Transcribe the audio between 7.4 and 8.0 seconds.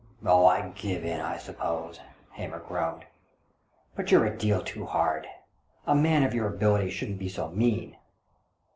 mean."